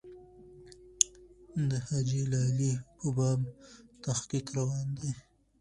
د 1.69 1.71
حاجي 1.87 2.21
لالي 2.31 2.73
په 2.97 3.07
باب 3.17 3.39
تحقیق 4.05 4.45
روان 4.57 4.87
دی. 4.99 5.11